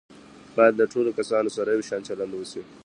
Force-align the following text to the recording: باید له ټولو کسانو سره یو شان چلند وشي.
باید 0.57 0.73
له 0.79 0.85
ټولو 0.93 1.09
کسانو 1.19 1.49
سره 1.57 1.69
یو 1.75 1.83
شان 1.89 2.01
چلند 2.07 2.31
وشي. 2.35 2.61